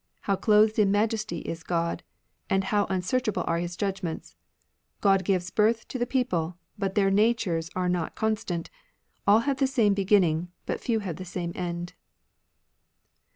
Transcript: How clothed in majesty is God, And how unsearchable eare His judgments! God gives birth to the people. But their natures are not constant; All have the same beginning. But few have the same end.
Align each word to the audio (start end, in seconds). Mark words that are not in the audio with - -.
How 0.21 0.35
clothed 0.35 0.79
in 0.79 0.89
majesty 0.89 1.41
is 1.41 1.61
God, 1.61 2.01
And 2.49 2.63
how 2.63 2.85
unsearchable 2.89 3.45
eare 3.47 3.59
His 3.59 3.77
judgments! 3.77 4.35
God 4.99 5.23
gives 5.23 5.51
birth 5.51 5.87
to 5.89 5.99
the 5.99 6.07
people. 6.07 6.57
But 6.75 6.95
their 6.95 7.11
natures 7.11 7.69
are 7.75 7.87
not 7.87 8.15
constant; 8.15 8.71
All 9.27 9.41
have 9.41 9.57
the 9.57 9.67
same 9.67 9.93
beginning. 9.93 10.47
But 10.65 10.79
few 10.81 11.01
have 11.01 11.17
the 11.17 11.23
same 11.25 11.51
end. 11.53 11.93